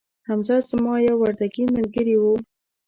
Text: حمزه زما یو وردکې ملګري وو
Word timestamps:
حمزه 0.27 0.57
زما 0.69 0.95
یو 1.07 1.15
وردکې 1.21 1.63
ملګري 1.75 2.15
وو 2.19 2.35